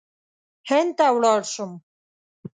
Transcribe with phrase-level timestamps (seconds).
[0.69, 1.71] هند ته ولاړ شم.